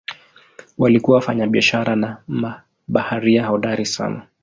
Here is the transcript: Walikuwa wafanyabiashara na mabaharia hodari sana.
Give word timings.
Walikuwa 0.77 1.15
wafanyabiashara 1.15 1.95
na 1.95 2.17
mabaharia 2.27 3.45
hodari 3.47 3.85
sana. 3.85 4.27